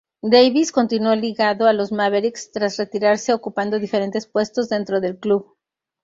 [0.23, 5.55] Davis continuó ligado a los Mavericks tras retirarse, ocupando diferentes puestos dentro del club.